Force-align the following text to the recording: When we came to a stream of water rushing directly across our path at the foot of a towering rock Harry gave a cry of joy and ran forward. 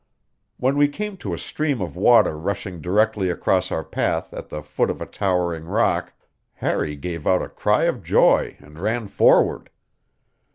When 0.57 0.77
we 0.77 0.87
came 0.87 1.15
to 1.17 1.31
a 1.31 1.37
stream 1.37 1.79
of 1.79 1.95
water 1.95 2.35
rushing 2.35 2.81
directly 2.81 3.29
across 3.29 3.71
our 3.71 3.83
path 3.83 4.33
at 4.33 4.49
the 4.49 4.63
foot 4.63 4.89
of 4.89 4.99
a 4.99 5.05
towering 5.05 5.65
rock 5.65 6.13
Harry 6.53 6.95
gave 6.95 7.27
a 7.27 7.47
cry 7.47 7.83
of 7.83 8.01
joy 8.01 8.55
and 8.59 8.79
ran 8.79 9.07
forward. 9.09 9.69